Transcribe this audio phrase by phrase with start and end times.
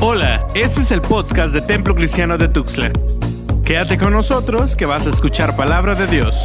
[0.00, 2.92] Hola, este es el podcast de Templo Cristiano de Tuxtla.
[3.64, 6.36] Quédate con nosotros que vas a escuchar palabra de Dios.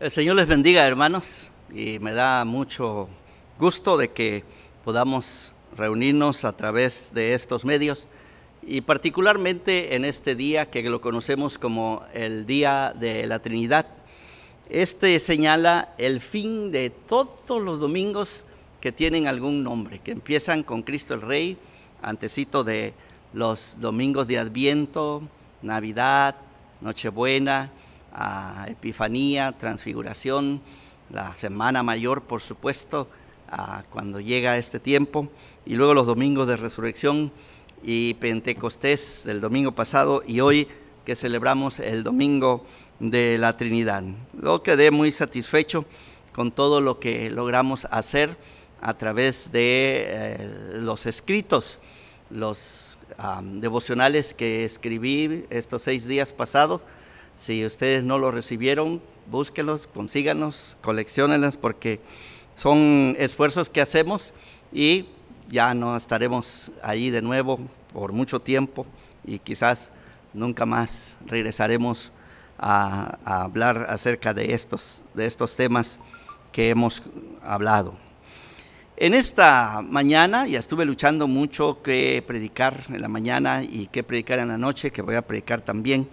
[0.00, 3.08] El Señor les bendiga, hermanos, y me da mucho
[3.60, 4.42] gusto de que
[4.84, 8.08] podamos reunirnos a través de estos medios
[8.66, 13.86] y particularmente en este día que lo conocemos como el Día de la Trinidad.
[14.70, 18.46] Este señala el fin de todos los domingos
[18.80, 21.56] que tienen algún nombre, que empiezan con Cristo el Rey,
[22.02, 22.94] antecito de
[23.32, 25.22] los domingos de Adviento,
[25.62, 26.36] Navidad,
[26.80, 27.70] Nochebuena,
[28.68, 30.60] Epifanía, Transfiguración,
[31.10, 33.08] la Semana Mayor, por supuesto,
[33.90, 35.28] cuando llega este tiempo,
[35.66, 37.32] y luego los domingos de Resurrección
[37.82, 40.68] y Pentecostés el domingo pasado y hoy
[41.04, 42.64] que celebramos el domingo
[43.00, 44.02] de la Trinidad.
[44.42, 45.84] Yo quedé muy satisfecho
[46.32, 48.36] con todo lo que logramos hacer
[48.80, 51.78] a través de eh, los escritos,
[52.30, 52.98] los
[53.42, 56.82] devocionales que escribí estos seis días pasados.
[57.36, 62.00] Si ustedes no los recibieron, búsquenlos, consíganos, coleccionenlos porque
[62.56, 64.34] son esfuerzos que hacemos
[64.72, 65.06] y
[65.48, 67.60] ya no estaremos ahí de nuevo
[67.92, 68.86] por mucho tiempo
[69.24, 69.90] y quizás
[70.32, 72.12] nunca más regresaremos
[72.58, 75.98] a, hablar acerca de estos, de estos temas
[76.52, 77.02] que hemos
[77.42, 77.94] hablado.
[78.96, 84.38] En esta mañana ya estuve luchando mucho qué predicar en la mañana y qué predicar
[84.38, 86.08] en la noche, que voy a predicar también.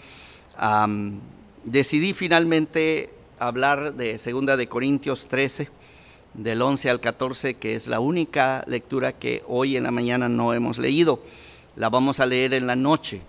[1.64, 5.81] decidí finalmente hablar de Segunda de Corintios 13
[6.34, 10.54] del 11 al 14, que es la única lectura que hoy en la mañana no
[10.54, 11.22] hemos leído.
[11.76, 13.22] La vamos a leer en la noche.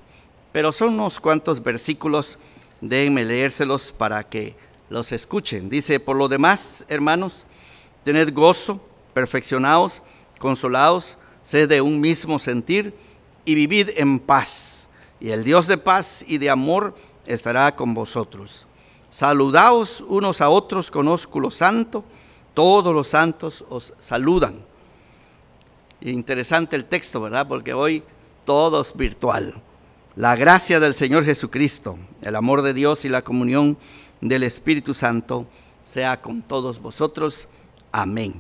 [0.53, 2.39] Pero son unos cuantos versículos,
[2.81, 4.55] déjenme leérselos para que
[4.91, 5.69] los escuchen.
[5.69, 7.44] Dice, por lo demás, hermanos,
[8.05, 8.81] tened gozo,
[9.14, 10.03] perfeccionaos,
[10.39, 12.94] consolaos, sed de un mismo sentir
[13.44, 14.88] y vivid en paz.
[15.21, 16.94] Y el Dios de paz y de amor
[17.27, 18.66] estará con vosotros.
[19.10, 22.04] Saludaos unos a otros con ósculo santo
[22.55, 24.65] todos los santos os saludan.
[26.01, 27.47] Interesante el texto, ¿verdad?
[27.47, 28.03] Porque hoy
[28.45, 29.55] todo es virtual.
[30.17, 33.79] La gracia del Señor Jesucristo, el amor de Dios y la comunión
[34.21, 35.47] del Espíritu Santo
[35.85, 37.49] sea con todos vosotros.
[37.93, 38.35] Amén.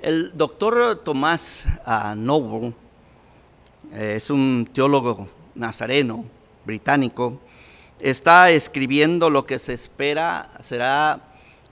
[0.00, 2.72] El doctor Tomás uh, Noble
[3.92, 6.24] es un teólogo nazareno
[6.64, 7.40] británico.
[7.98, 11.27] Está escribiendo lo que se espera será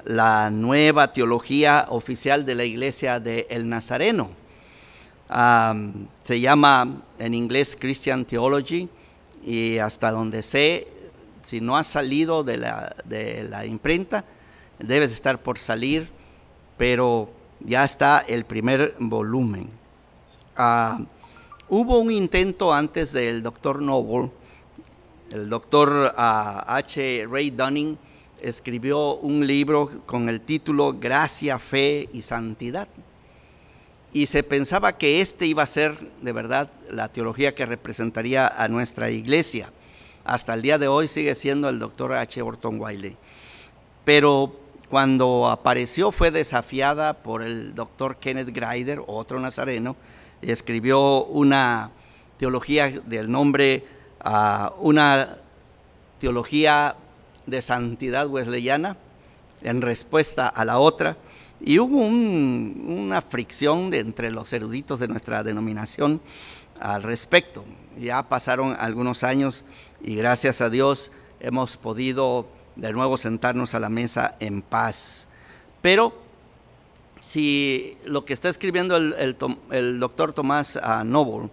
[0.06, 4.30] la nueva teología oficial de la iglesia de El Nazareno.
[6.22, 8.88] se llama en inglés Christian Theology
[9.44, 10.86] y hasta donde sé,
[11.42, 14.24] si no ha salido de la, de la imprenta,
[14.78, 16.08] debes estar por salir,
[16.76, 17.28] pero
[17.60, 19.68] ya está el primer volumen.
[21.68, 24.30] Hubo un intento antes del doctor Noble,
[25.32, 27.26] el doctor ah, H.
[27.28, 27.98] Ray Dunning,
[28.40, 32.88] escribió un libro con el título Gracia, Fe y Santidad.
[34.12, 38.68] Y se pensaba que este iba a ser de verdad la teología que representaría a
[38.68, 39.70] nuestra iglesia.
[40.24, 42.40] Hasta el día de hoy sigue siendo el doctor H.
[42.40, 43.16] Orton Wiley.
[44.04, 44.56] Pero
[44.88, 49.96] cuando apareció fue desafiada por el doctor Kenneth Grider, otro nazareno,
[50.40, 51.90] y escribió una
[52.38, 53.84] teología del nombre,
[54.20, 55.38] ah, una
[56.20, 56.96] teología
[57.46, 58.96] de santidad wesleyana
[59.62, 61.16] en respuesta a la otra.
[61.60, 66.20] Y hubo una fricción entre los eruditos de nuestra denominación
[66.80, 67.64] al respecto.
[67.98, 69.64] Ya pasaron algunos años
[70.02, 72.46] y gracias a Dios hemos podido
[72.76, 75.28] de nuevo sentarnos a la mesa en paz.
[75.80, 76.14] Pero
[77.20, 81.48] si lo que está escribiendo el, doctor Tomás Noble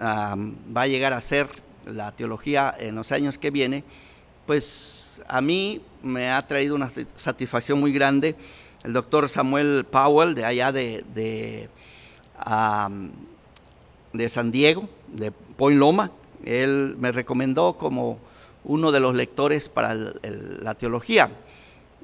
[0.00, 1.48] va a llegar a ser
[1.86, 3.84] la teología en los años que viene,
[4.46, 4.91] pues
[5.28, 8.34] a mí me ha traído una satisfacción muy grande.
[8.84, 11.68] El doctor Samuel Powell, de allá de, de,
[14.28, 16.10] San Diego, de Point Loma,
[16.44, 18.18] él me recomendó como
[18.64, 21.30] uno de los lectores para la teología.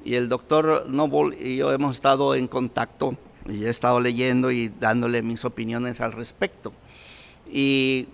[0.05, 3.17] Y el doctor Noble y yo hemos estado en contacto
[3.47, 6.71] y he estado leyendo y dándole mis opiniones al respecto.
[7.51, 8.07] Y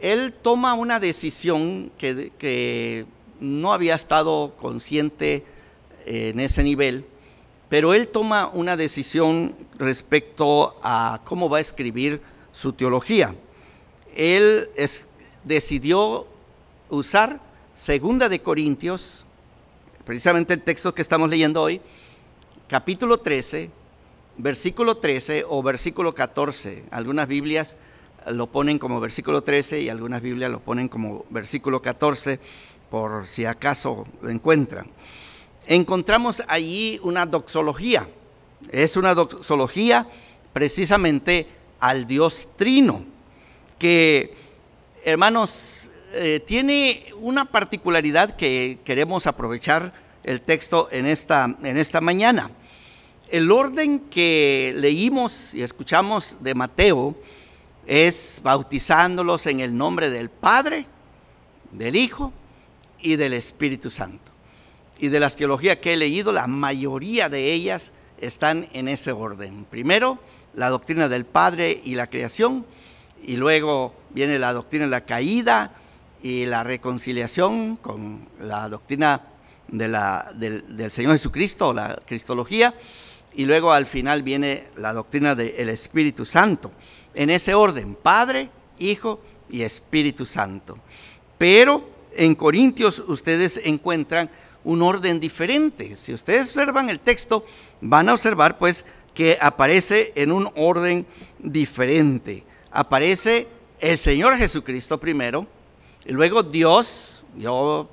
[0.00, 3.06] él toma una decisión que
[3.42, 5.44] no había estado consciente
[6.06, 7.04] eh, en ese nivel,
[7.68, 12.20] pero él toma una decisión respecto a cómo va a escribir
[12.52, 13.34] su teología.
[14.14, 14.68] Él
[15.44, 16.26] decidió
[16.88, 17.40] usar
[17.74, 19.24] Segunda de Corintios,
[20.04, 21.80] precisamente el texto que estamos leyendo hoy,
[22.68, 23.70] capítulo 13,
[24.36, 26.84] versículo 13 o versículo 14.
[26.90, 27.76] Algunas Biblias
[28.30, 32.38] lo ponen como versículo 13 y algunas Biblias lo ponen como versículo 14
[32.92, 34.86] por si acaso lo encuentran.
[35.66, 38.06] Encontramos allí una doxología.
[38.70, 40.06] Es una doxología
[40.52, 41.46] precisamente
[41.80, 43.02] al Dios Trino,
[43.78, 44.34] que,
[45.06, 52.50] hermanos, eh, tiene una particularidad que queremos aprovechar el texto en esta, en esta mañana.
[53.30, 57.16] El orden que leímos y escuchamos de Mateo
[57.86, 60.84] es bautizándolos en el nombre del Padre,
[61.70, 62.34] del Hijo
[63.02, 64.32] y del Espíritu Santo.
[64.98, 69.66] Y de las teologías que he leído, la mayoría de ellas están en ese orden.
[69.68, 70.18] Primero,
[70.54, 72.64] la doctrina del Padre y la creación,
[73.24, 75.72] y luego viene la doctrina de la caída
[76.22, 79.22] y la reconciliación con la doctrina
[79.68, 82.74] de la, del, del, Señor Jesucristo, la cristología,
[83.34, 86.70] y luego al final viene la doctrina del Espíritu Santo.
[87.14, 89.20] En ese orden, Padre, Hijo
[89.50, 90.78] y Espíritu Santo.
[91.38, 94.30] Pero en Corintios ustedes encuentran
[94.64, 95.96] un orden diferente.
[95.96, 97.44] Si ustedes observan el texto,
[97.80, 101.06] van a observar pues que aparece en un orden
[101.38, 102.44] diferente.
[102.70, 103.48] Aparece
[103.80, 105.46] el Señor Jesucristo primero,
[106.04, 107.88] y luego Dios, yo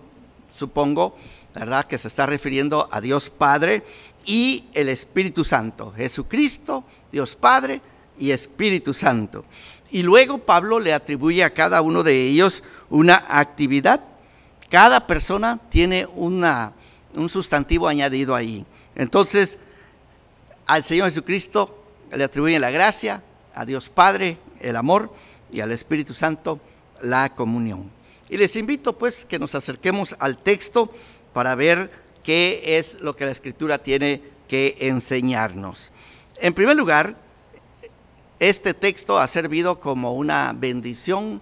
[0.51, 1.15] supongo,
[1.53, 1.85] ¿verdad?
[1.85, 3.83] Que se está refiriendo a Dios Padre
[4.25, 5.91] y el Espíritu Santo.
[5.95, 7.81] Jesucristo, Dios Padre
[8.17, 9.45] y Espíritu Santo.
[9.91, 14.01] Y luego Pablo le atribuye a cada uno de ellos una actividad.
[14.69, 16.73] Cada persona tiene una,
[17.15, 18.65] un sustantivo añadido ahí.
[18.95, 19.57] Entonces,
[20.65, 23.23] al Señor Jesucristo le atribuyen la gracia,
[23.55, 25.11] a Dios Padre el amor
[25.51, 26.59] y al Espíritu Santo
[27.01, 27.89] la comunión.
[28.29, 30.93] Y les invito pues que nos acerquemos al texto
[31.33, 31.89] para ver
[32.23, 35.91] qué es lo que la Escritura tiene que enseñarnos.
[36.37, 37.15] En primer lugar,
[38.39, 41.41] este texto ha servido como una bendición.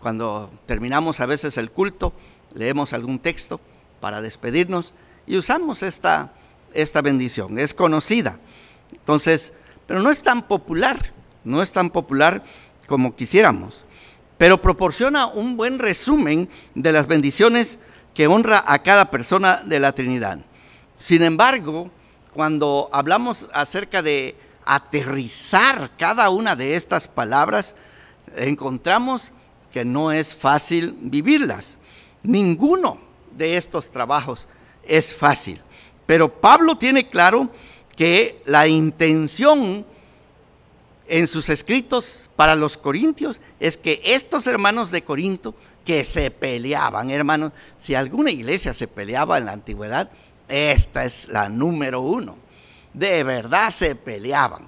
[0.00, 2.12] Cuando terminamos a veces el culto,
[2.56, 3.60] leemos algún texto
[4.00, 4.94] para despedirnos
[5.26, 6.32] y usamos esta
[6.76, 8.38] esta bendición, es conocida.
[8.92, 9.52] Entonces,
[9.86, 11.12] pero no es tan popular,
[11.44, 12.44] no es tan popular
[12.86, 13.84] como quisiéramos,
[14.38, 17.78] pero proporciona un buen resumen de las bendiciones
[18.14, 20.38] que honra a cada persona de la Trinidad.
[20.98, 21.90] Sin embargo,
[22.32, 27.74] cuando hablamos acerca de aterrizar cada una de estas palabras,
[28.36, 29.32] encontramos
[29.72, 31.78] que no es fácil vivirlas.
[32.26, 32.98] Ninguno
[33.36, 34.46] de estos trabajos
[34.82, 35.60] es fácil.
[36.06, 37.48] Pero Pablo tiene claro
[37.96, 39.86] que la intención
[41.08, 47.10] en sus escritos para los corintios es que estos hermanos de Corinto que se peleaban,
[47.10, 50.10] hermanos, si alguna iglesia se peleaba en la antigüedad,
[50.48, 52.36] esta es la número uno.
[52.92, 54.66] De verdad se peleaban.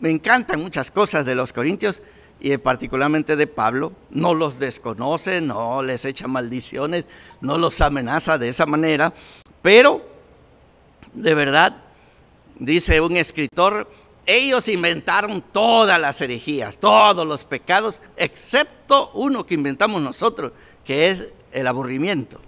[0.00, 2.02] Me encantan muchas cosas de los corintios
[2.42, 3.92] y particularmente de Pablo.
[4.10, 7.06] No los desconoce, no les echa maldiciones,
[7.40, 9.14] no los amenaza de esa manera,
[9.62, 10.04] pero
[11.14, 11.76] de verdad,
[12.58, 13.88] dice un escritor,
[14.26, 20.52] ellos inventaron todas las herejías, todos los pecados, excepto uno que inventamos nosotros,
[20.84, 22.40] que es el aburrimiento.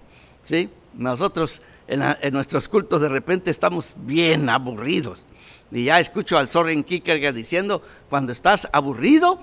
[0.43, 0.71] ¿sí?
[0.95, 5.25] Nosotros en, nuestros cultos de repente estamos bien aburridos.
[5.71, 9.41] Y ya escucho al Soren Kierkegaard diciendo, cuando estás aburrido,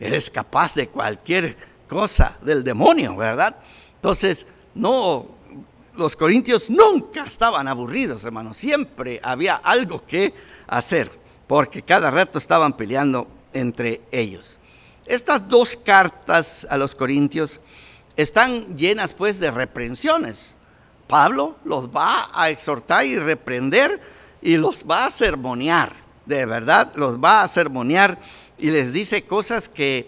[0.00, 1.56] eres capaz de cualquier
[1.88, 3.56] cosa del demonio, ¿verdad?
[3.96, 5.38] Entonces, no
[5.98, 8.56] los corintios nunca estaban aburridos, hermanos.
[8.56, 10.32] Siempre había algo que
[10.68, 11.10] hacer,
[11.46, 14.58] porque cada rato estaban peleando entre ellos.
[15.06, 17.58] Estas dos cartas a los corintios
[18.16, 20.56] están llenas pues de reprensiones.
[21.08, 24.00] Pablo los va a exhortar y reprender
[24.40, 28.18] y los va a sermonear, de verdad, los va a sermonear
[28.58, 30.06] y les dice cosas que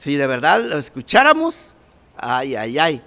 [0.00, 1.72] si de verdad lo escucháramos,
[2.16, 3.02] ay, ay, ay,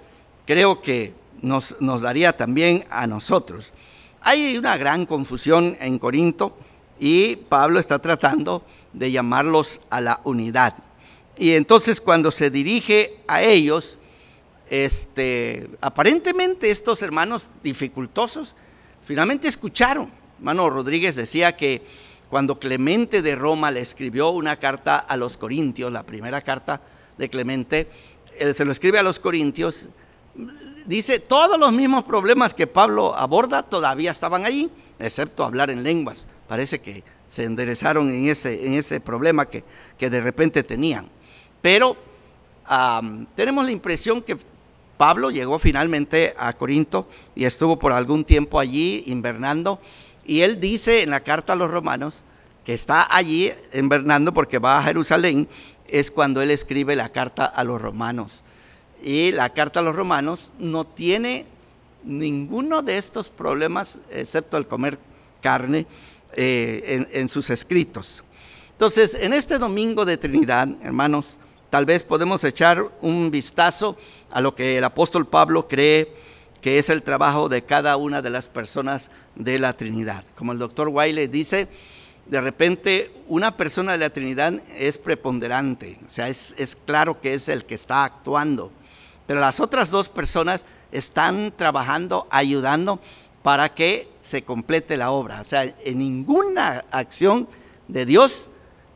[0.46, 1.12] creo que
[1.42, 3.72] nos, daría también a nosotros.
[4.20, 6.56] Hay una gran confusión en Corinto
[6.98, 10.74] y Pablo está tratando de llamarlos a la unidad.
[11.36, 13.98] Y entonces cuando se dirige a ellos,
[14.70, 18.54] este, aparentemente estos hermanos dificultosos
[19.04, 20.10] finalmente escucharon.
[20.38, 21.82] Hermano Rodríguez decía que
[22.30, 26.80] cuando Clemente de Roma le escribió una carta a los Corintios, la primera carta
[27.16, 27.88] de Clemente,
[28.38, 29.86] él se lo escribe a los Corintios,
[30.86, 36.26] dice, todos los mismos problemas que Pablo aborda todavía estaban ahí, excepto hablar en lenguas.
[36.48, 39.64] Parece que se enderezaron en ese, en ese problema que,
[39.98, 41.08] que de repente tenían.
[41.62, 41.96] Pero
[43.34, 44.36] tenemos la impresión que
[44.96, 49.80] Pablo llegó finalmente a Corinto y estuvo por algún tiempo allí invernando.
[50.24, 52.22] Y él dice en la carta a los romanos
[52.64, 55.48] que está allí invernando porque va a Jerusalén,
[55.86, 58.42] es cuando él escribe la carta a los romanos.
[59.02, 61.44] Y la carta a los romanos no tiene
[62.04, 64.98] ninguno de estos problemas, excepto el comer
[65.42, 65.86] carne,
[66.36, 68.24] eh, en, en sus escritos.
[68.72, 71.36] Entonces, en este domingo de Trinidad, hermanos,
[71.70, 73.96] tal vez podemos echar un vistazo
[74.30, 76.23] a lo que el apóstol Pablo cree
[76.64, 80.24] que es el trabajo de cada una de las personas de la Trinidad.
[80.34, 81.68] Como el doctor Wiley dice,
[82.24, 87.34] de repente una persona de la Trinidad es preponderante, o sea, es, es claro que
[87.34, 88.72] es el que está actuando,
[89.26, 92.98] pero las otras dos personas están trabajando, ayudando
[93.42, 95.42] para que se complete la obra.
[95.42, 97.46] O sea, en ninguna acción
[97.88, 98.48] de Dios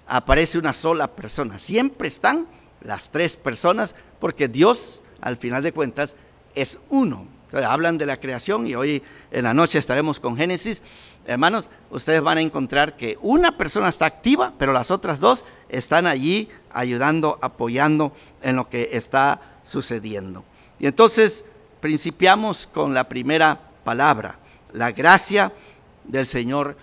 [0.07, 1.59] aparece una sola persona.
[1.59, 2.49] Siempre están
[2.81, 6.17] las tres personas porque Dios, al final de cuentas,
[6.55, 7.37] es uno.
[7.53, 10.83] Hablan de la creación y hoy en la noche estaremos con Génesis.
[11.27, 16.07] Hermanos, ustedes van a encontrar que una persona está activa, pero las otras dos están
[16.07, 18.13] allí ayudando, apoyando
[18.43, 20.45] en lo que está sucediendo.
[20.79, 21.45] Y entonces
[21.81, 24.39] principiamos con la primera palabra,
[24.73, 25.53] la gracia
[26.05, 26.77] del Señor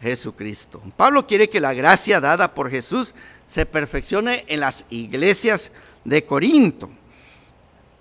[0.00, 0.80] Jesucristo.
[0.96, 3.14] Pablo quiere que la gracia dada por Jesús
[3.48, 5.72] se perfeccione en las iglesias
[6.04, 6.88] de Corinto.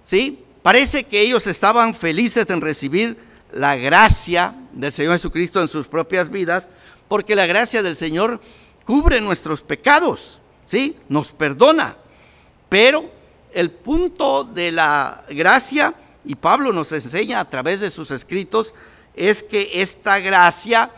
[0.05, 0.43] ¿Sí?
[0.67, 3.17] Parece que ellos estaban felices en recibir
[3.53, 6.65] la gracia del Señor Jesucristo en sus propias vidas,
[7.07, 8.41] porque la gracia del Señor
[8.83, 10.97] cubre nuestros pecados, ¿sí?
[11.07, 11.95] Nos perdona.
[12.67, 13.09] Pero
[13.53, 15.93] el punto de la gracia,
[16.25, 18.73] y Pablo nos enseña a través de sus escritos,
[19.15, 20.91] es que esta gracia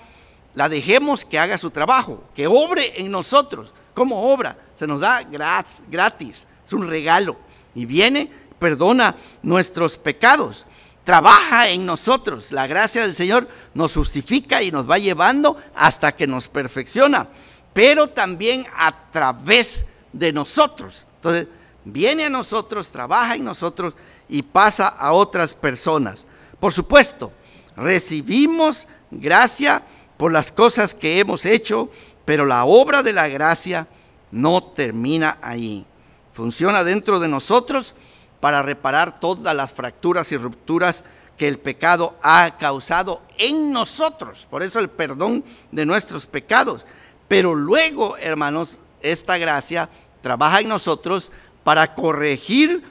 [0.56, 3.72] la dejemos que haga su trabajo, que obre en nosotros.
[3.94, 4.58] ¿Cómo obra?
[4.74, 7.38] Se nos da gratis, es un regalo.
[7.76, 10.66] Y viene, perdona nuestros pecados,
[11.04, 12.52] trabaja en nosotros.
[12.52, 17.28] La gracia del Señor nos justifica y nos va llevando hasta que nos perfecciona,
[17.74, 21.08] pero también a través de nosotros.
[21.16, 21.48] Entonces,
[21.84, 23.96] viene a nosotros, trabaja en nosotros
[24.28, 26.26] y pasa a otras personas.
[26.60, 27.32] Por supuesto,
[27.76, 29.82] recibimos gracia
[30.18, 31.90] por las cosas que hemos hecho,
[32.26, 33.88] pero la obra de la gracia
[34.32, 35.86] no termina ahí.
[36.34, 37.96] Funciona dentro de nosotros
[38.40, 41.04] para reparar todas las fracturas y rupturas
[41.38, 44.48] que el pecado ha causado en nosotros.
[44.50, 46.86] Por eso el perdón de nuestros pecados.
[47.28, 49.90] Pero luego, hermanos, esta gracia
[50.22, 51.32] trabaja en nosotros
[51.64, 52.84] para corregir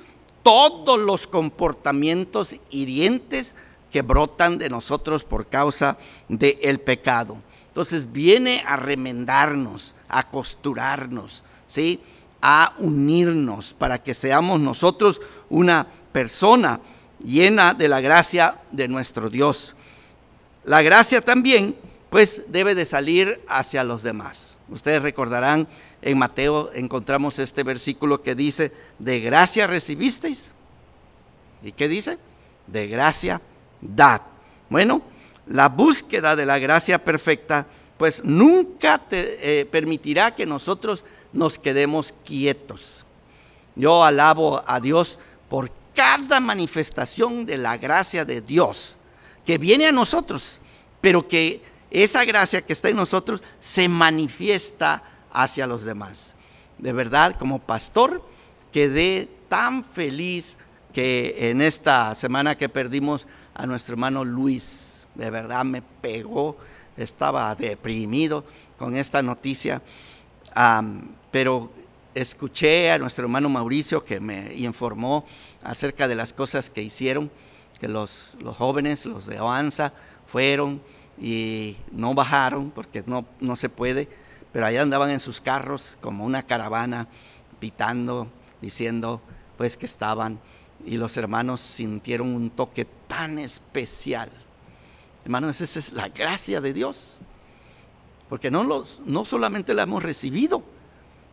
[0.42, 3.54] todos los comportamientos hirientes
[3.90, 7.36] que brotan de nosotros por causa del pecado.
[7.68, 12.00] Entonces viene a remendarnos, a costurarnos, ¿sí?
[12.40, 16.80] A unirnos para que seamos nosotros una persona
[17.22, 19.74] llena de la gracia de nuestro Dios.
[20.64, 21.74] La gracia también,
[22.10, 24.58] pues, debe de salir hacia los demás.
[24.68, 25.66] Ustedes recordarán,
[26.02, 30.52] en Mateo encontramos este versículo que dice, de gracia recibisteis.
[31.62, 32.18] ¿Y qué dice?
[32.66, 33.40] De gracia
[33.80, 34.20] dad.
[34.68, 35.02] Bueno,
[35.46, 37.66] la búsqueda de la gracia perfecta,
[37.96, 41.02] pues nunca te eh, permitirá que nosotros
[41.32, 43.04] nos quedemos quietos.
[43.76, 45.18] Yo alabo a Dios
[45.48, 48.96] por cada manifestación de la gracia de Dios
[49.44, 50.60] que viene a nosotros,
[51.00, 56.34] pero que esa gracia que está en nosotros se manifiesta hacia los demás.
[56.76, 58.22] De verdad, como pastor,
[58.72, 60.58] quedé tan feliz
[60.92, 65.06] que en esta semana que perdimos a nuestro hermano Luis.
[65.14, 66.56] De verdad me pegó,
[66.96, 68.44] estaba deprimido
[68.78, 69.82] con esta noticia,
[71.30, 71.70] pero
[72.14, 75.24] escuché a nuestro hermano Mauricio que me informó
[75.62, 77.30] acerca de las cosas que hicieron,
[77.80, 79.92] que los, los jóvenes, los de Oanza,
[80.26, 80.80] fueron
[81.20, 84.08] y no bajaron porque no, no se puede,
[84.52, 87.08] pero allá andaban en sus carros como una caravana,
[87.60, 88.28] pitando,
[88.60, 89.20] diciendo
[89.56, 90.40] pues que estaban
[90.84, 94.30] y los hermanos sintieron un toque tan especial.
[95.24, 97.18] Hermanos, esa es la gracia de Dios.
[98.28, 100.62] Porque no, los, no solamente la hemos recibido,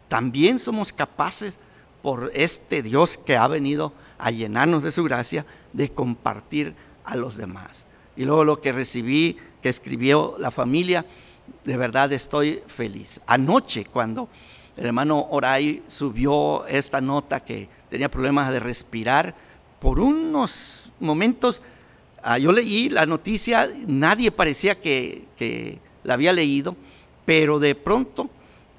[0.08, 1.58] también somos capaces
[2.02, 7.38] por este Dios que ha venido a llenarnos de su gracia, de compartir a los
[7.38, 7.86] demás.
[8.16, 11.06] Y luego lo que recibí, que escribió la familia,
[11.64, 13.20] de verdad estoy feliz.
[13.28, 14.30] Anoche cuando
[14.78, 19.36] el hermano Oray subió esta nota que tenía problemas de respirar.
[19.80, 21.62] Por unos momentos
[22.22, 26.76] ah, yo leí la noticia, nadie parecía que, la había leído,
[27.26, 28.30] pero de pronto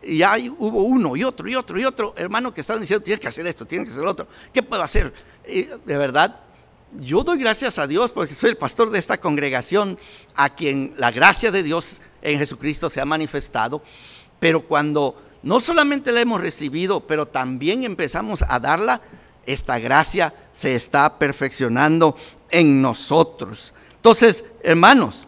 [0.03, 3.29] ya hubo uno y otro y otro y otro hermano que estaban diciendo, tienes que
[3.29, 5.13] hacer esto, tienes que hacer lo otro, ¿qué puedo hacer?
[5.47, 6.41] de verdad,
[7.01, 9.99] yo doy gracias a Dios porque soy el pastor de esta congregación
[10.35, 13.83] a quien la gracia de Dios en Jesucristo se ha manifestado,
[14.41, 19.01] pero cuando no solamente la hemos recibido, pero también empezamos a darla,
[19.45, 22.17] esta gracia se está perfeccionando
[22.51, 23.73] en nosotros.
[23.95, 25.27] Entonces, hermanos,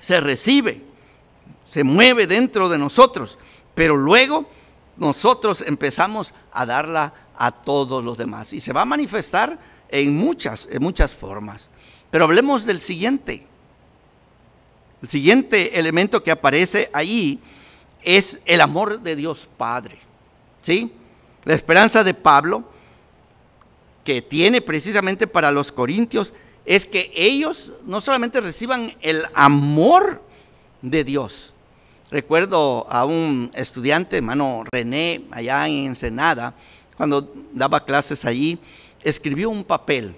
[0.00, 0.82] se recibe,
[1.64, 3.38] se mueve dentro de nosotros,
[3.76, 4.46] pero luego
[4.96, 9.58] nosotros empezamos a darla a todos los demás y se va a manifestar
[9.90, 11.68] en muchas, en muchas formas.
[12.10, 13.46] Pero hablemos del siguiente.
[15.02, 17.38] El siguiente elemento que aparece ahí
[18.02, 19.98] es el amor de Dios Padre.
[20.62, 20.90] ¿Sí?
[21.44, 22.64] La esperanza de Pablo
[24.04, 26.32] que tiene precisamente para los corintios
[26.64, 30.22] es que ellos no solamente reciban el amor
[30.80, 31.52] de Dios.
[32.10, 36.54] Recuerdo a un estudiante, hermano René, allá en Ensenada,
[36.96, 38.60] cuando daba clases allí,
[39.02, 40.14] escribió un papel.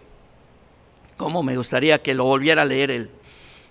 [1.17, 3.11] Como me gustaría que lo volviera a leer él.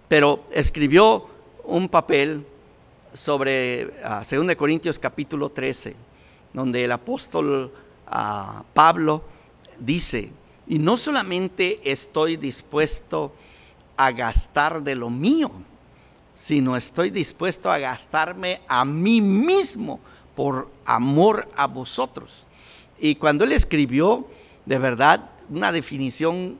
[0.08, 1.28] Pero escribió
[1.64, 2.44] un papel
[3.14, 5.96] sobre uh, ah, 2 Corintios capítulo 13,
[6.54, 7.72] donde el apóstol
[8.08, 9.24] ah, Pablo
[9.80, 10.32] dice,
[10.66, 13.32] y no solamente estoy dispuesto
[13.96, 15.52] a gastar de lo mío,
[16.38, 20.00] sino estoy dispuesto a gastarme a mí mismo
[20.36, 22.46] por amor a vosotros.
[23.00, 24.28] Y cuando él escribió,
[24.66, 26.60] de verdad, una definición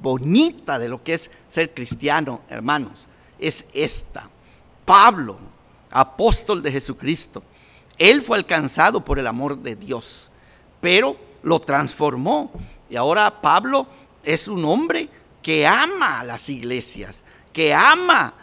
[0.00, 3.06] bonita de lo que es ser cristiano, hermanos,
[3.38, 4.28] es esta.
[4.84, 5.38] Pablo,
[5.90, 7.42] apóstol de Jesucristo,
[7.98, 10.30] él fue alcanzado por el amor de Dios,
[10.80, 12.50] pero lo transformó.
[12.88, 13.86] Y ahora Pablo
[14.24, 15.08] es un hombre
[15.42, 18.34] que ama a las iglesias, que ama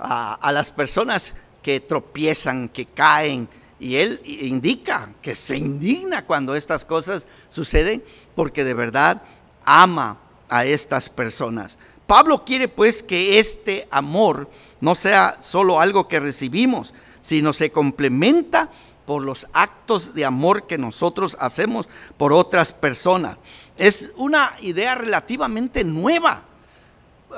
[0.00, 3.48] a, las personas que tropiezan, que caen.
[3.78, 8.02] Y él indica que se indigna cuando estas cosas suceden
[8.34, 9.22] porque de verdad
[9.64, 11.78] ama a estas personas.
[12.06, 14.48] Pablo quiere pues que este amor
[14.80, 18.70] no sea solo algo que recibimos, sino se complementa
[19.04, 23.38] por los actos de amor que nosotros hacemos por otras personas.
[23.78, 26.42] Es una idea relativamente nueva.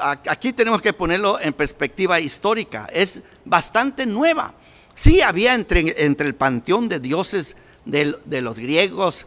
[0.01, 2.89] Aquí tenemos que ponerlo en perspectiva histórica.
[2.93, 4.55] Es bastante nueva.
[4.95, 7.57] Sí había entre, entre el panteón de dioses
[7.89, 9.27] de, los griegos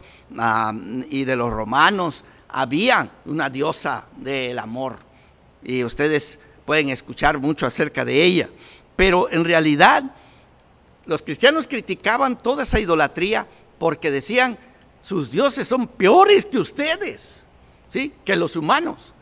[1.10, 5.00] y de los romanos, había una diosa del amor.
[5.64, 8.50] Y ustedes pueden escuchar mucho acerca de ella.
[8.96, 10.04] Pero en realidad
[11.06, 13.48] los cristianos criticaban toda esa idolatría
[13.80, 14.58] porque decían,
[15.02, 17.44] sus dioses son peores que ustedes,
[17.90, 18.14] ¿sí?
[18.24, 19.16] Que los humanos.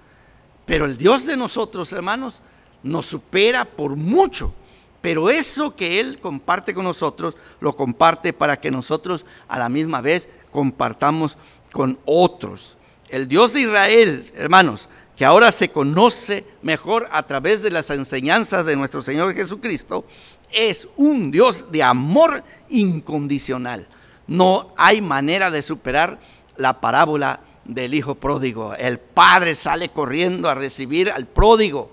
[0.69, 2.43] Pero el Dios de nosotros, hermanos,
[2.83, 4.53] nos supera por mucho.
[5.01, 9.99] Pero eso que Él comparte con nosotros, lo comparte para que nosotros a la misma
[9.99, 11.39] vez compartamos
[11.71, 12.77] con otros.
[13.09, 18.63] El Dios de Israel, hermanos, que ahora se conoce mejor a través de las enseñanzas
[18.63, 20.05] de nuestro Señor Jesucristo,
[20.51, 23.87] es un Dios de amor incondicional.
[24.27, 26.19] No hay manera de superar
[26.57, 27.39] la parábola
[27.73, 28.73] del hijo pródigo.
[28.75, 31.91] El padre sale corriendo a recibir al pródigo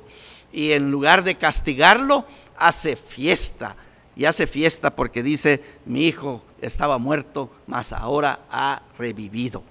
[0.52, 2.24] y en lugar de castigarlo,
[2.56, 3.76] hace fiesta.
[4.16, 9.62] Y hace fiesta porque dice, mi hijo estaba muerto, mas ahora ha revivido.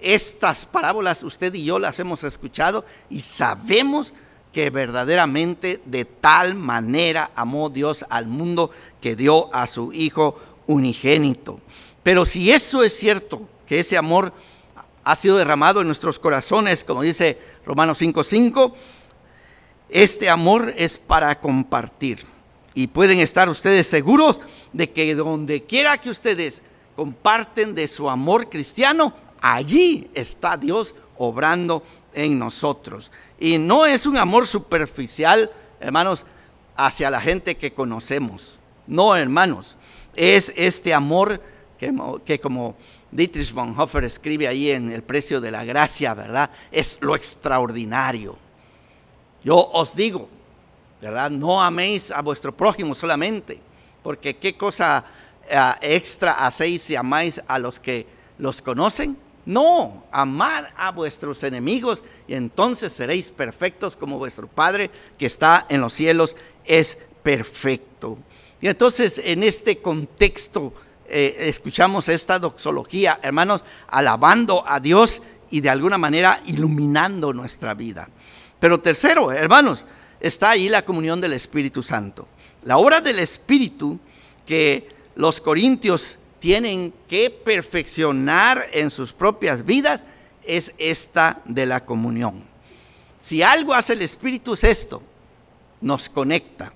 [0.00, 4.12] Estas parábolas usted y yo las hemos escuchado y sabemos
[4.52, 11.60] que verdaderamente de tal manera amó Dios al mundo que dio a su Hijo unigénito.
[12.02, 14.32] Pero si eso es cierto, que ese amor
[15.04, 18.74] ha sido derramado en nuestros corazones, como dice Romanos 5:5,
[19.90, 22.24] este amor es para compartir.
[22.74, 24.40] Y pueden estar ustedes seguros
[24.72, 26.62] de que donde quiera que ustedes
[26.96, 33.12] comparten de su amor cristiano, allí está Dios obrando en nosotros.
[33.38, 36.24] Y no es un amor superficial, hermanos,
[36.76, 38.58] hacia la gente que conocemos.
[38.86, 39.76] No, hermanos.
[40.16, 41.40] Es este amor
[41.78, 41.92] que,
[42.24, 42.76] que como
[43.14, 46.50] Dietrich Bonhoeffer escribe ahí en El precio de la gracia, ¿verdad?
[46.72, 48.36] Es lo extraordinario.
[49.44, 50.28] Yo os digo,
[51.00, 51.30] ¿verdad?
[51.30, 53.60] No améis a vuestro prójimo solamente,
[54.02, 55.04] porque qué cosa
[55.48, 58.04] eh, extra hacéis si amáis a los que
[58.38, 59.16] los conocen.
[59.46, 65.80] No, amad a vuestros enemigos y entonces seréis perfectos como vuestro Padre que está en
[65.80, 68.18] los cielos es perfecto.
[68.60, 70.72] Y entonces en este contexto
[71.16, 78.08] eh, escuchamos esta doxología, hermanos, alabando a Dios y de alguna manera iluminando nuestra vida.
[78.58, 79.86] Pero tercero, hermanos,
[80.18, 82.26] está ahí la comunión del Espíritu Santo.
[82.64, 84.00] La obra del Espíritu
[84.44, 90.02] que los corintios tienen que perfeccionar en sus propias vidas
[90.42, 92.42] es esta de la comunión.
[93.20, 95.00] Si algo hace el Espíritu es esto,
[95.80, 96.72] nos conecta.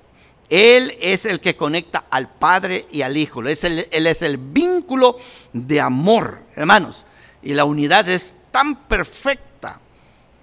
[0.51, 3.41] Él es el que conecta al Padre y al Hijo.
[3.41, 5.19] Él es el, vínculo
[5.53, 7.05] de amor, hermanos.
[7.43, 9.81] Y la unidad es tan perfecta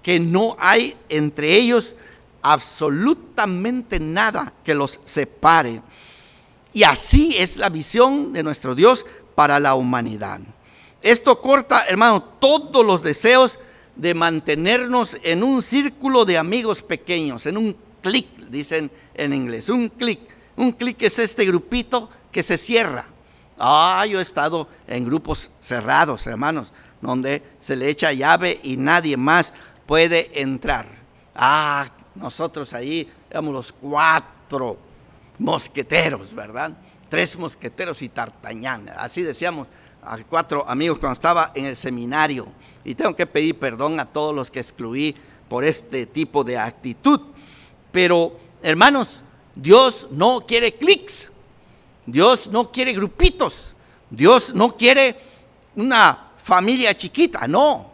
[0.02, 1.96] que no hay entre ellos
[2.42, 5.82] absolutamente nada que los separe.
[6.72, 10.40] Y así es la visión de nuestro Dios para la humanidad.
[11.02, 13.58] Esto corta, hermano, todos los deseos
[13.96, 19.88] de mantenernos en un círculo de amigos pequeños, en un clic, dicen en inglés, un
[19.88, 20.20] clic.
[20.56, 23.04] Un clic es este grupito que se cierra.
[23.58, 29.16] Ah, yo he estado en grupos cerrados, hermanos, donde se le echa llave y nadie
[29.16, 29.52] más
[29.86, 30.86] puede entrar.
[31.34, 34.78] Ah, nosotros ahí éramos los cuatro
[35.38, 36.72] mosqueteros, ¿verdad?
[37.08, 38.88] Tres mosqueteros y Tartañán.
[38.96, 39.66] Así decíamos
[40.00, 42.46] a cuatro amigos cuando estaba en el seminario.
[42.84, 45.14] Y tengo que pedir perdón a todos los que excluí
[45.48, 47.20] por este tipo de actitud.
[47.96, 51.30] Pero, hermanos, Dios no quiere clics.
[52.04, 53.74] Dios no quiere grupitos.
[54.10, 55.18] Dios no quiere
[55.76, 57.48] una familia chiquita.
[57.48, 57.92] No.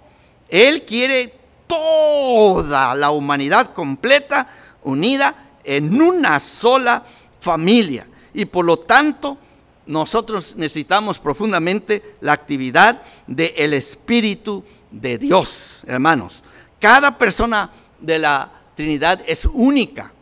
[0.49, 1.33] Él quiere
[1.69, 4.49] toda la humanidad completa,
[4.83, 7.05] unida en una sola
[7.39, 8.05] familia.
[8.35, 9.39] Y por lo tanto,
[9.87, 16.43] nosotros necesitamos profundamente la actividad del Espíritu de Dios, hermanos.
[16.81, 20.13] Cada persona de la Trinidad es única,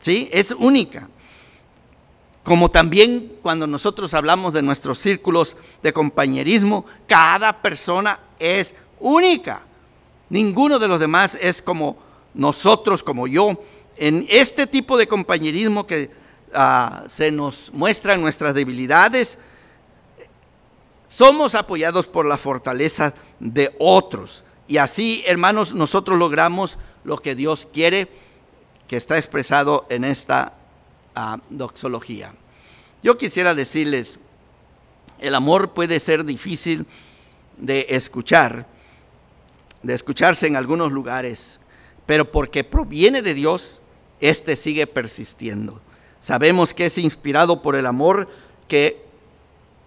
[0.00, 0.28] ¿sí?
[0.32, 1.08] Es única.
[2.42, 9.62] Como también cuando nosotros hablamos de nuestros círculos de compañerismo, cada persona es única.
[10.30, 11.98] Ninguno de los demás es como
[12.34, 13.62] nosotros, como yo.
[13.96, 16.10] En este tipo de compañerismo que
[16.54, 19.38] ah, se nos muestran nuestras debilidades,
[21.08, 24.44] somos apoyados por la fortaleza de otros.
[24.68, 28.06] Y así, hermanos, nosotros logramos lo que Dios quiere,
[28.86, 30.52] que está expresado en esta
[31.14, 32.34] ah, doxología.
[33.02, 34.18] Yo quisiera decirles,
[35.18, 36.86] el amor puede ser difícil
[37.56, 38.66] de escuchar,
[39.82, 41.58] de escucharse en algunos lugares,
[42.04, 43.80] pero porque proviene de Dios,
[44.20, 45.80] este sigue persistiendo.
[46.20, 48.28] Sabemos que es inspirado por el amor
[48.68, 49.02] que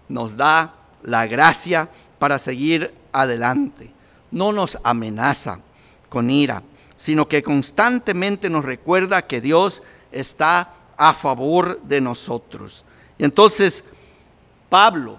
[0.08, 3.92] nos da la gracia para seguir adelante.
[4.32, 5.60] No nos amenaza
[6.08, 6.62] con ira,
[7.02, 12.84] sino que constantemente nos recuerda que Dios está a favor de nosotros.
[13.18, 13.82] Y entonces,
[14.68, 15.18] Pablo,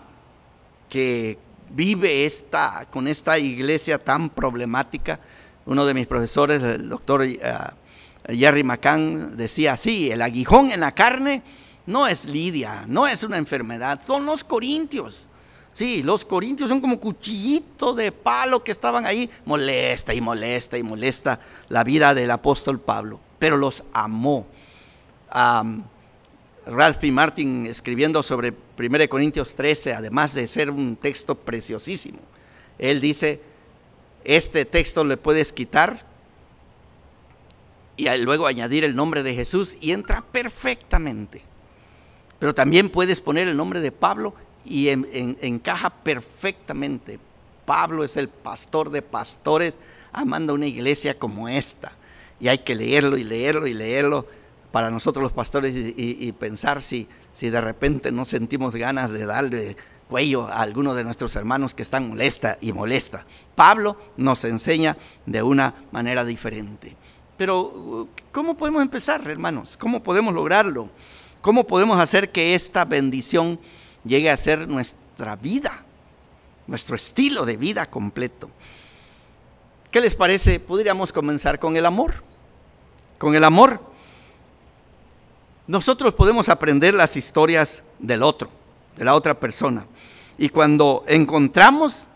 [0.87, 1.37] que
[1.71, 5.19] vive esta, con esta iglesia tan problemática.
[5.65, 7.39] Uno de mis profesores, el doctor eh,
[8.29, 11.43] Jerry McCann, decía así, el aguijón en la carne
[11.85, 15.27] no es lidia, no es una enfermedad, son los corintios.
[15.73, 20.83] Sí, los corintios son como cuchillito de palo que estaban ahí, molesta y molesta y
[20.83, 24.45] molesta la vida del apóstol Pablo, pero los amó.
[26.65, 32.19] Ralph y Martin escribiendo sobre 1 Corintios 13, además de ser un texto preciosísimo.
[32.77, 33.41] Él dice,
[34.23, 36.05] este texto le puedes quitar
[37.97, 41.41] y luego añadir el nombre de Jesús y entra perfectamente.
[42.37, 47.19] Pero también puedes poner el nombre de Pablo y encaja perfectamente.
[47.65, 49.75] Pablo es el pastor de pastores
[50.11, 51.93] amando una iglesia como esta.
[52.39, 54.27] Y hay que leerlo y leerlo y leerlo
[54.71, 59.77] para nosotros los pastores y, pensar si, si de repente no sentimos ganas de darle
[60.09, 63.25] cuello a alguno de nuestros hermanos que están molesta y molesta.
[63.55, 66.95] Pablo nos enseña de una manera diferente.
[67.37, 69.77] Pero, ¿cómo podemos empezar, hermanos?
[69.77, 70.89] ¿Cómo podemos lograrlo?
[71.41, 73.59] ¿Cómo podemos hacer que esta bendición
[74.03, 75.83] llegue a ser nuestra vida,
[76.67, 78.49] nuestro estilo de vida completo?
[79.91, 80.59] ¿Qué les parece?
[80.59, 82.23] Podríamos comenzar con el amor.
[83.17, 83.93] Con el amor
[85.67, 88.49] nosotros podemos aprender las historias del otro,
[88.97, 89.85] de la otra persona.
[90.37, 92.07] Y cuando encontramos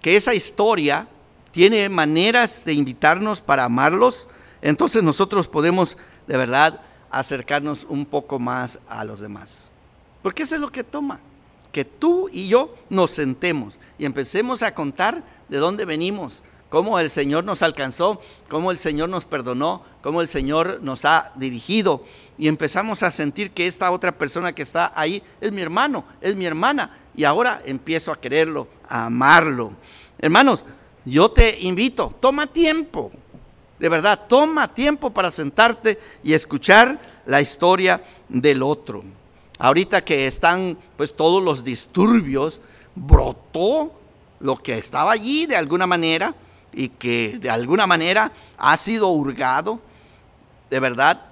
[0.00, 1.06] que esa historia
[1.50, 4.28] tiene maneras de invitarnos para amarlos,
[4.62, 6.80] entonces nosotros podemos de verdad
[7.10, 9.70] acercarnos un poco más a los demás.
[10.22, 11.20] Porque eso es lo que toma,
[11.72, 17.10] que tú y yo nos sentemos y empecemos a contar de dónde venimos, cómo el
[17.10, 22.04] Señor nos alcanzó, cómo el Señor nos perdonó, cómo el Señor nos ha dirigido.
[22.36, 26.34] Y empezamos a sentir que esta otra persona que está ahí es mi hermano, es
[26.36, 26.98] mi hermana.
[27.16, 29.72] Y ahora empiezo a quererlo, a amarlo.
[30.18, 30.64] Hermanos,
[31.04, 33.10] yo te invito, toma tiempo,
[33.78, 39.04] de verdad, toma tiempo para sentarte y escuchar la historia del otro.
[39.58, 42.60] Ahorita que están pues todos los disturbios,
[42.94, 43.92] brotó
[44.40, 46.34] lo que estaba allí de alguna manera
[46.72, 49.80] y que de alguna manera ha sido hurgado,
[50.70, 51.24] de verdad,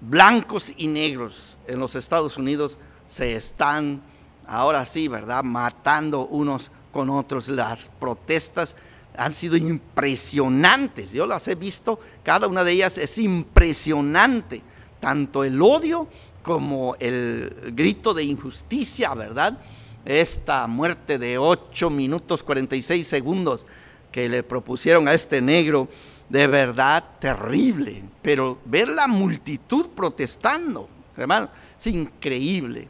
[0.00, 4.00] blancos y negros en los Estados Unidos se están,
[4.46, 7.48] ahora sí, ¿verdad?, matando unos con otros.
[7.48, 8.76] Las protestas
[9.16, 11.10] han sido impresionantes.
[11.10, 14.62] Yo las he visto, cada una de ellas es impresionante.
[15.00, 16.08] Tanto el odio
[16.48, 19.58] como el grito de injusticia, ¿verdad?
[20.06, 23.66] Esta muerte de 8 minutos 46 segundos
[24.10, 25.90] que le propusieron a este negro,
[26.30, 28.02] de verdad terrible.
[28.22, 32.88] Pero ver la multitud protestando, hermano, es increíble.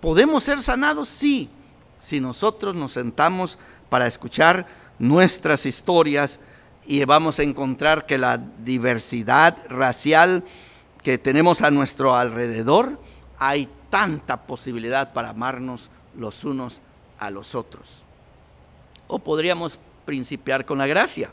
[0.00, 1.10] ¿Podemos ser sanados?
[1.10, 1.50] Sí,
[2.00, 3.58] si nosotros nos sentamos
[3.90, 4.66] para escuchar
[4.98, 6.40] nuestras historias
[6.86, 10.42] y vamos a encontrar que la diversidad racial
[11.08, 13.00] que tenemos a nuestro alrededor,
[13.38, 16.82] hay tanta posibilidad para amarnos los unos
[17.18, 18.02] a los otros.
[19.06, 21.32] O podríamos principiar con la gracia,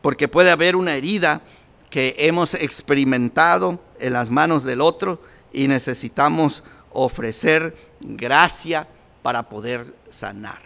[0.00, 1.42] porque puede haber una herida
[1.90, 5.20] que hemos experimentado en las manos del otro
[5.52, 8.88] y necesitamos ofrecer gracia
[9.22, 10.62] para poder sanar.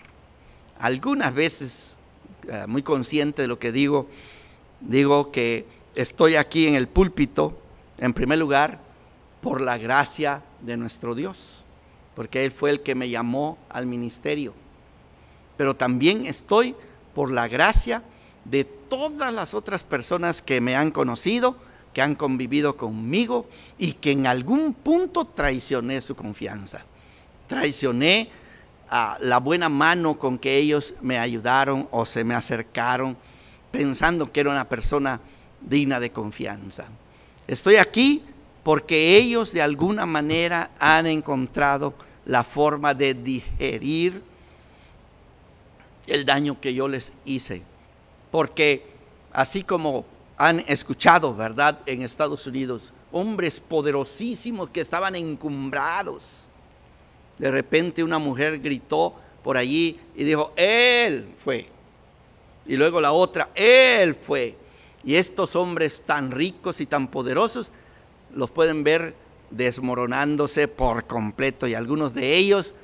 [0.79, 1.99] Algunas veces,
[2.47, 4.07] eh, muy consciente de lo que digo,
[4.81, 5.67] digo que
[5.99, 7.59] estoy aquí en el púlpito,
[7.99, 8.79] en primer lugar,
[9.41, 11.65] por la gracia de nuestro Dios,
[12.15, 14.55] porque Él fue el que me llamó al ministerio.
[15.57, 16.77] Pero también estoy
[17.17, 18.05] por la gracia
[18.45, 21.57] de todas las otras personas que me han conocido,
[21.93, 26.85] que han convivido conmigo y que en algún punto traicioné su confianza.
[27.49, 28.31] Traicioné
[28.89, 33.17] a la buena mano con que ellos me ayudaron o se me acercaron
[33.73, 35.21] pensando que era una persona
[35.61, 36.87] digna de confianza.
[37.47, 38.23] Estoy aquí
[38.63, 41.95] porque ellos de alguna manera han encontrado
[42.27, 44.23] la forma de digerir
[46.07, 47.63] el daño que yo les hice.
[48.31, 48.85] Porque
[49.33, 50.05] así como
[50.37, 51.81] han escuchado, ¿verdad?
[51.87, 56.47] En Estados Unidos, hombres poderosísimos que estaban encumbrados.
[57.39, 61.67] De repente una mujer gritó por allí y dijo, Él fue.
[62.67, 64.55] Y luego la otra, Él fue.
[65.05, 67.73] Y estos hombres tan ricos y tan poderosos
[68.35, 69.15] los pueden ver
[69.51, 72.75] desmoronándose por completo y algunos de ellos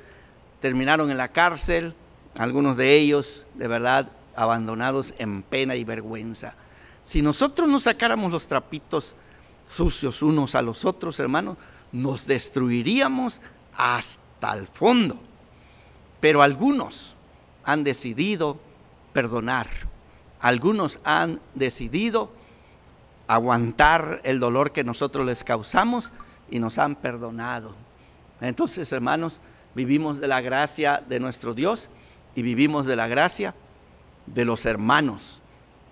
[0.61, 1.95] terminaron en la cárcel,
[2.39, 6.55] algunos de ellos de verdad abandonados en pena y vergüenza.
[7.03, 9.15] Si nosotros no sacáramos los trapitos
[9.67, 11.59] sucios unos a los otros, hermanos,
[11.93, 13.41] nos destruiríamos
[13.77, 15.19] hasta el fondo.
[16.21, 17.15] Pero algunos
[17.65, 18.59] han decidido
[19.13, 19.69] perdonar.
[20.45, 22.31] Algunos han decidido
[23.29, 26.13] aguantar el dolor que nosotros les causamos
[26.51, 27.75] y nos han perdonado.
[28.43, 29.41] Entonces, hermanos,
[29.75, 31.89] vivimos de la gracia de nuestro Dios
[32.35, 33.55] y vivimos de la gracia
[34.27, 35.41] de los hermanos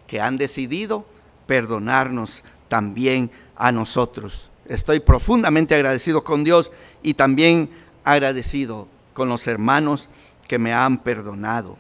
[0.06, 1.06] que han decidido
[1.46, 4.50] perdonarnos también a nosotros.
[4.66, 7.70] Estoy profundamente agradecido con Dios y también
[8.04, 10.10] agradecido con los hermanos
[10.46, 11.78] que me han perdonado.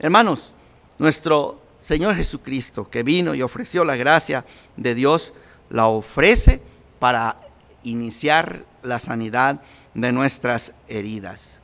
[0.00, 0.52] Hermanos,
[0.98, 4.44] nuestro Señor Jesucristo, que vino y ofreció la gracia
[4.76, 5.32] de Dios,
[5.70, 6.60] la ofrece
[6.98, 7.40] para
[7.82, 9.62] iniciar la sanidad
[9.94, 11.62] de nuestras heridas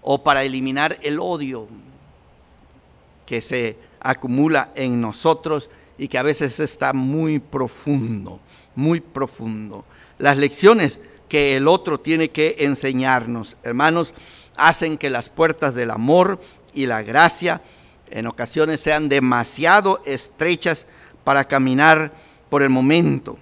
[0.00, 1.68] o para eliminar el odio
[3.26, 8.40] que se acumula en nosotros y que a veces está muy profundo,
[8.76, 9.84] muy profundo.
[10.16, 14.14] Las lecciones que el otro tiene que enseñarnos, hermanos,
[14.56, 16.40] hacen que las puertas del amor
[16.72, 17.60] y la gracia
[18.10, 20.86] en ocasiones sean demasiado estrechas
[21.24, 22.12] para caminar
[22.48, 23.36] por el momento.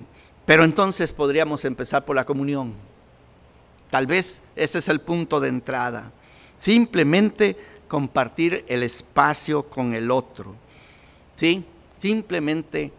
[0.46, 2.74] Pero entonces podríamos empezar por la comunión.
[3.90, 6.10] Tal vez ese es el punto de entrada.
[6.60, 7.56] Simplemente
[7.88, 10.54] compartir el espacio con el otro.
[11.36, 11.64] ¿Sí?
[11.96, 12.92] Simplemente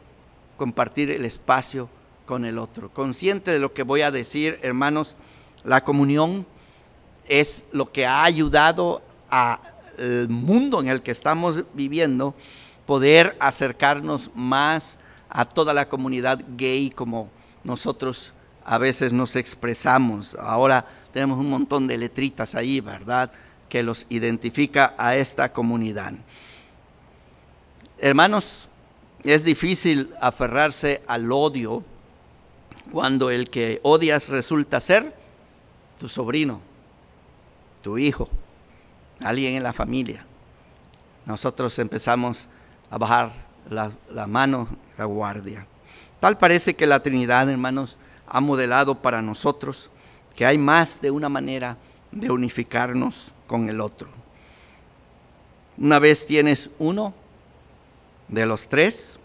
[0.57, 1.89] compartir el espacio
[2.25, 2.89] con el otro.
[2.89, 5.15] Consciente de lo que voy a decir, hermanos,
[5.63, 6.45] la comunión
[7.27, 9.01] es lo que ha ayudado
[9.97, 12.35] al mundo en el que estamos viviendo
[12.85, 14.97] poder acercarnos más
[15.29, 17.29] a toda la comunidad gay como
[17.63, 20.35] nosotros a veces nos expresamos.
[20.35, 23.31] Ahora tenemos un montón de letritas ahí, ¿verdad?
[23.69, 26.13] que los identifica a esta comunidad.
[27.97, 28.69] Hermanos,
[29.23, 31.83] es difícil aferrarse al odio
[32.91, 35.15] cuando el que odias resulta ser
[35.97, 36.61] tu sobrino,
[37.81, 38.29] tu hijo,
[39.21, 40.25] alguien en la familia.
[41.25, 42.47] Nosotros empezamos
[42.89, 43.31] a bajar
[43.69, 45.65] la, la mano, la guardia.
[46.19, 47.97] Tal parece que la Trinidad, hermanos,
[48.27, 49.89] ha modelado para nosotros
[50.35, 51.77] que hay más de una manera
[52.11, 54.09] de unificarnos con el otro.
[55.77, 57.13] Una vez tienes uno,
[58.27, 59.19] De los tres,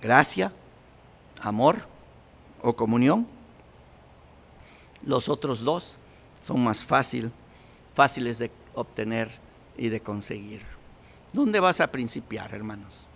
[0.00, 0.50] gracia,
[1.42, 1.76] amor
[2.62, 3.26] o comunión.
[5.04, 5.96] Los otros dos
[6.42, 7.30] son más fácil,
[7.94, 9.30] fáciles de obtener
[9.76, 10.62] y de conseguir.
[11.32, 13.06] ¿Dónde vas a principiar, hermanos?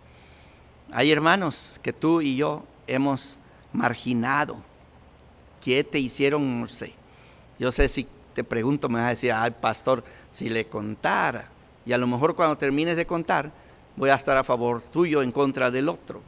[0.92, 3.38] Hay hermanos que tú y yo hemos
[3.72, 4.56] marginado.
[5.62, 6.60] ¿Qué te hicieron?
[6.60, 6.94] No sé.
[7.58, 11.48] Yo sé si te pregunto, me vas a decir, ay, pastor, si le contara.
[11.84, 13.50] Y a lo mejor cuando termines de contar,
[13.96, 16.22] voy a estar a favor tuyo en contra del otro.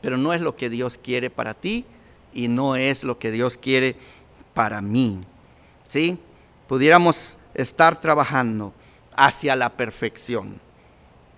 [0.00, 1.84] Pero no es lo que Dios quiere para ti
[2.32, 3.96] y no es lo que Dios quiere
[4.52, 5.20] para mí.
[5.88, 6.18] ¿Sí?
[6.68, 8.72] Pudiéramos estar trabajando
[9.16, 10.60] hacia la perfección,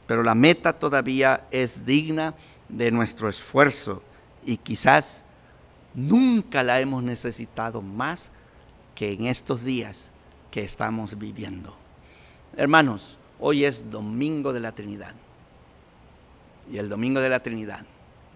[0.06, 2.34] pero la meta todavía es digna
[2.68, 4.02] de nuestro esfuerzo
[4.44, 5.24] y quizás
[5.94, 8.30] nunca la hemos necesitado más
[8.94, 10.10] que en estos días
[10.50, 11.76] que estamos viviendo.
[12.56, 15.14] Hermanos, hoy es Domingo de la Trinidad.
[16.70, 17.84] Y el Domingo de la Trinidad,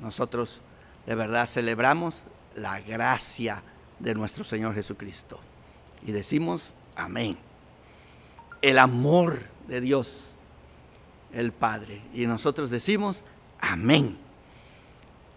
[0.01, 0.61] nosotros
[1.07, 3.63] de verdad celebramos la gracia
[3.99, 5.41] de nuestro Señor Jesucristo.
[6.07, 7.50] Y decimos amén.
[8.63, 10.35] El amor de Dios,
[11.33, 12.03] el Padre.
[12.13, 13.25] Y nosotros decimos
[13.61, 14.19] amén.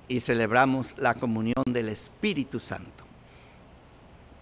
[0.08, 3.04] Y celebramos la comunión del Espíritu Santo.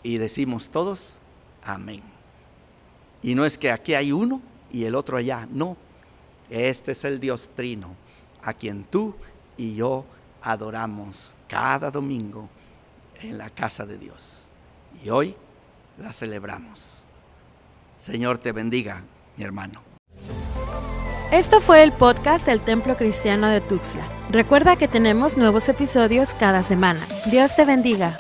[0.04, 1.20] Y decimos todos
[1.64, 2.02] amén.
[3.22, 4.42] Y no es que aquí hay uno
[4.72, 5.78] y el otro allá, no.
[6.50, 7.96] Este es el Dios Trino,
[8.42, 9.16] a quien tú
[9.58, 10.06] y yo
[10.42, 12.50] adoramos cada domingo
[13.22, 14.46] en la casa de Dios.
[15.04, 15.36] Y hoy
[15.98, 17.01] la celebramos.
[18.02, 19.04] Señor te bendiga,
[19.38, 19.84] mi hermano.
[21.32, 24.08] Esto fue el podcast del Templo Cristiano de Tuxtla.
[24.32, 27.00] Recuerda que tenemos nuevos episodios cada semana.
[27.30, 28.18] Dios te bendiga.